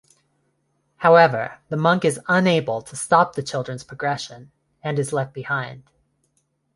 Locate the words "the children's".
3.35-3.83